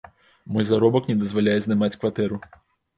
[0.55, 2.45] Мой заробак не дазваляе здымаць кватэру.